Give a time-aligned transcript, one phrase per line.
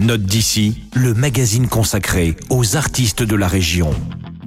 [0.00, 3.90] Note d'ici, le magazine consacré aux artistes de la région.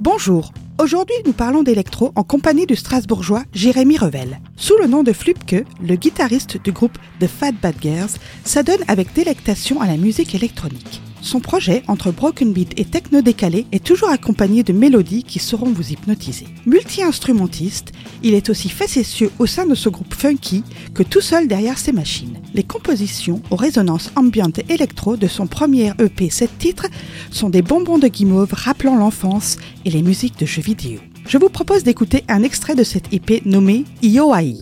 [0.00, 4.40] Bonjour, aujourd'hui nous parlons d'électro en compagnie du Strasbourgeois Jérémy Revel.
[4.56, 8.10] Sous le nom de Flupke, le guitariste du groupe The Fat Bad Girls
[8.44, 11.00] s'adonne avec délectation à la musique électronique.
[11.24, 15.72] Son projet, entre broken beat et techno décalé, est toujours accompagné de mélodies qui sauront
[15.72, 16.46] vous hypnotiser.
[16.66, 21.78] Multi-instrumentiste, il est aussi facétieux au sein de ce groupe funky que tout seul derrière
[21.78, 22.36] ses machines.
[22.52, 26.88] Les compositions aux résonances ambiantes et électro de son premier EP 7 titres
[27.30, 29.56] sont des bonbons de guimauve rappelant l'enfance
[29.86, 31.00] et les musiques de jeux vidéo.
[31.26, 34.56] Je vous propose d'écouter un extrait de cette EP nommé Ioai.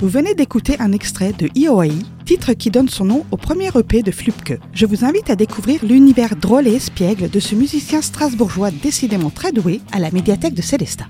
[0.00, 1.88] Vous venez d'écouter un extrait de IOI,
[2.24, 4.58] titre qui donne son nom au premier EP de Flupke.
[4.72, 9.52] Je vous invite à découvrir l'univers drôle et espiègle de ce musicien strasbourgeois décidément très
[9.52, 11.04] doué à la médiathèque de Célestat.